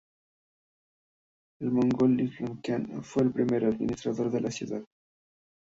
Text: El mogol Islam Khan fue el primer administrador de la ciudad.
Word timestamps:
El 1.61 1.69
mogol 1.73 2.19
Islam 2.21 2.59
Khan 2.63 3.03
fue 3.03 3.21
el 3.21 3.31
primer 3.31 3.65
administrador 3.65 4.31
de 4.31 4.41
la 4.41 4.49
ciudad. 4.49 4.81